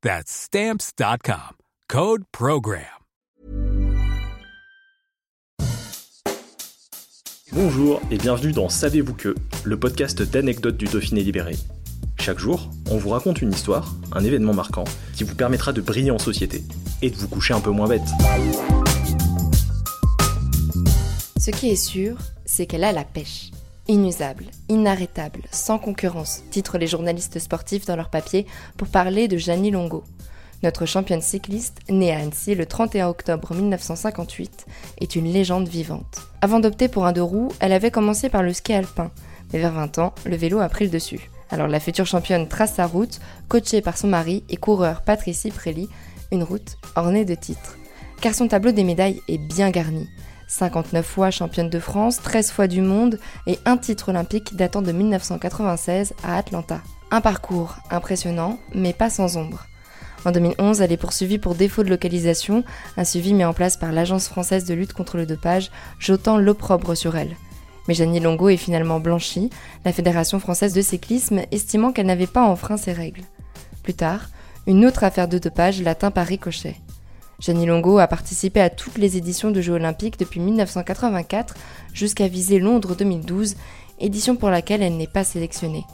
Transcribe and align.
That's 0.00 0.30
Stamps.com. 0.30 1.56
Code 1.88 2.22
Program. 2.30 2.84
Bonjour 7.52 8.00
et 8.12 8.16
bienvenue 8.16 8.52
dans 8.52 8.68
Savez-vous 8.68 9.14
que, 9.14 9.34
le 9.64 9.76
podcast 9.76 10.22
d'anecdotes 10.22 10.76
du 10.76 10.84
Dauphiné 10.84 11.24
libéré. 11.24 11.56
Chaque 12.20 12.38
jour, 12.38 12.70
on 12.92 12.96
vous 12.96 13.08
raconte 13.08 13.42
une 13.42 13.50
histoire, 13.50 13.96
un 14.12 14.22
événement 14.22 14.54
marquant, 14.54 14.84
qui 15.16 15.24
vous 15.24 15.34
permettra 15.34 15.72
de 15.72 15.80
briller 15.80 16.12
en 16.12 16.20
société 16.20 16.62
et 17.02 17.10
de 17.10 17.16
vous 17.16 17.26
coucher 17.26 17.54
un 17.54 17.60
peu 17.60 17.70
moins 17.70 17.88
bête. 17.88 18.08
Ce 21.40 21.50
qui 21.50 21.70
est 21.70 21.76
sûr, 21.76 22.16
c'est 22.44 22.66
qu'elle 22.66 22.84
a 22.84 22.92
la 22.92 23.02
pêche. 23.02 23.50
Inusable, 23.90 24.44
inarrêtable, 24.68 25.40
sans 25.50 25.78
concurrence, 25.78 26.42
titrent 26.50 26.76
les 26.76 26.86
journalistes 26.86 27.38
sportifs 27.38 27.86
dans 27.86 27.96
leur 27.96 28.10
papier 28.10 28.46
pour 28.76 28.88
parler 28.88 29.28
de 29.28 29.38
Janie 29.38 29.70
Longo. 29.70 30.04
Notre 30.62 30.84
championne 30.84 31.22
cycliste, 31.22 31.78
née 31.88 32.12
à 32.12 32.18
Annecy 32.18 32.54
le 32.54 32.66
31 32.66 33.08
octobre 33.08 33.54
1958, 33.54 34.66
est 35.00 35.16
une 35.16 35.32
légende 35.32 35.68
vivante. 35.68 36.20
Avant 36.42 36.60
d'opter 36.60 36.88
pour 36.88 37.06
un 37.06 37.12
deux 37.12 37.22
roues, 37.22 37.48
elle 37.60 37.72
avait 37.72 37.90
commencé 37.90 38.28
par 38.28 38.42
le 38.42 38.52
ski 38.52 38.74
alpin, 38.74 39.10
mais 39.54 39.58
vers 39.58 39.72
20 39.72 39.96
ans, 39.96 40.14
le 40.26 40.36
vélo 40.36 40.58
a 40.58 40.68
pris 40.68 40.84
le 40.84 40.90
dessus. 40.90 41.30
Alors 41.48 41.66
la 41.66 41.80
future 41.80 42.04
championne 42.04 42.46
trace 42.46 42.74
sa 42.74 42.86
route, 42.86 43.20
coachée 43.48 43.80
par 43.80 43.96
son 43.96 44.08
mari 44.08 44.44
et 44.50 44.58
coureur 44.58 45.00
Patricie 45.00 45.50
Préli, 45.50 45.88
une 46.30 46.42
route 46.42 46.76
ornée 46.94 47.24
de 47.24 47.34
titres. 47.34 47.78
Car 48.20 48.34
son 48.34 48.48
tableau 48.48 48.72
des 48.72 48.84
médailles 48.84 49.22
est 49.28 49.38
bien 49.38 49.70
garni. 49.70 50.10
59 50.48 51.06
fois 51.06 51.30
championne 51.30 51.70
de 51.70 51.78
France, 51.78 52.20
13 52.22 52.50
fois 52.50 52.66
du 52.66 52.80
monde 52.80 53.20
et 53.46 53.58
un 53.64 53.76
titre 53.76 54.08
olympique 54.08 54.56
datant 54.56 54.82
de 54.82 54.90
1996 54.90 56.14
à 56.24 56.36
Atlanta. 56.36 56.80
Un 57.10 57.20
parcours 57.20 57.76
impressionnant, 57.90 58.58
mais 58.74 58.92
pas 58.92 59.10
sans 59.10 59.36
ombre. 59.36 59.66
En 60.24 60.32
2011, 60.32 60.80
elle 60.80 60.92
est 60.92 60.96
poursuivie 60.96 61.38
pour 61.38 61.54
défaut 61.54 61.84
de 61.84 61.90
localisation, 61.90 62.64
un 62.96 63.04
suivi 63.04 63.34
mis 63.34 63.44
en 63.44 63.52
place 63.52 63.76
par 63.76 63.92
l'Agence 63.92 64.28
française 64.28 64.64
de 64.64 64.74
lutte 64.74 64.92
contre 64.92 65.16
le 65.16 65.26
dopage, 65.26 65.70
jetant 66.00 66.38
l'opprobre 66.38 66.96
sur 66.96 67.16
elle. 67.16 67.36
Mais 67.86 67.94
Janie 67.94 68.20
Longo 68.20 68.48
est 68.48 68.56
finalement 68.56 69.00
blanchie, 69.00 69.50
la 69.84 69.92
Fédération 69.92 70.40
française 70.40 70.74
de 70.74 70.82
cyclisme 70.82 71.42
estimant 71.52 71.92
qu'elle 71.92 72.06
n'avait 72.06 72.26
pas 72.26 72.42
enfreint 72.42 72.76
ses 72.76 72.92
règles. 72.92 73.22
Plus 73.82 73.94
tard, 73.94 74.28
une 74.66 74.84
autre 74.84 75.04
affaire 75.04 75.28
de 75.28 75.38
dopage 75.38 75.80
l'atteint 75.80 76.10
par 76.10 76.26
ricochet. 76.26 76.76
Janie 77.40 77.66
Longo 77.66 77.98
a 77.98 78.08
participé 78.08 78.60
à 78.60 78.68
toutes 78.68 78.98
les 78.98 79.16
éditions 79.16 79.52
de 79.52 79.60
Jeux 79.60 79.74
olympiques 79.74 80.18
depuis 80.18 80.40
1984 80.40 81.54
jusqu'à 81.94 82.26
viser 82.26 82.58
Londres 82.58 82.96
2012, 82.96 83.54
édition 84.00 84.34
pour 84.34 84.50
laquelle 84.50 84.82
elle 84.82 84.96
n'est 84.96 85.06
pas 85.06 85.22
sélectionnée. 85.22 85.84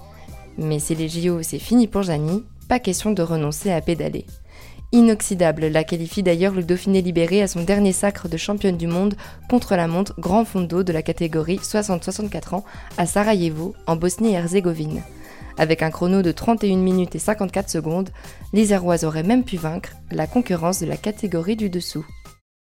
Mais 0.57 0.79
si 0.79 0.95
les 0.95 1.09
JO 1.09 1.43
c'est 1.43 1.59
fini 1.59 1.87
pour 1.87 2.03
Janie, 2.03 2.45
pas 2.69 2.79
question 2.79 3.11
de 3.11 3.23
renoncer 3.23 3.71
à 3.71 3.83
pédaler. 3.83 4.25
Inoxydable 4.93 5.67
la 5.67 5.85
qualifie 5.85 6.23
d'ailleurs 6.23 6.55
le 6.55 6.63
Dauphiné 6.63 7.03
libéré 7.03 7.43
à 7.43 7.49
son 7.49 7.63
dernier 7.63 7.93
sacre 7.93 8.29
de 8.29 8.37
championne 8.39 8.79
du 8.79 8.87
monde 8.87 9.15
contre 9.51 9.75
la 9.77 9.87
montre 9.87 10.15
grand 10.19 10.47
fondo 10.47 10.83
de 10.83 10.93
la 10.93 11.03
catégorie 11.03 11.57
60-64 11.57 12.55
ans 12.55 12.65
à 12.97 13.05
Sarajevo, 13.05 13.75
en 13.87 13.97
Bosnie-Herzégovine. 13.97 15.03
Avec 15.57 15.83
un 15.83 15.91
chrono 15.91 16.23
de 16.23 16.33
31 16.33 16.79
minutes 16.79 17.15
et 17.15 17.21
54 17.21 17.71
secondes, 17.71 18.11
les 18.53 18.73
auraient 19.05 19.23
même 19.23 19.45
pu 19.45 19.57
vaincre 19.57 19.91
la 20.11 20.27
concurrence 20.27 20.81
de 20.81 20.87
la 20.87 20.97
catégorie 20.97 21.57
du 21.57 21.71
dessous. 21.71 22.05